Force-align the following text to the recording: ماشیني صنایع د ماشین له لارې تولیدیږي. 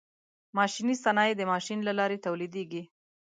ماشیني 0.57 0.95
صنایع 1.03 1.33
د 1.37 1.41
ماشین 1.51 1.79
له 1.87 1.93
لارې 1.99 2.17
تولیدیږي. 2.25 2.83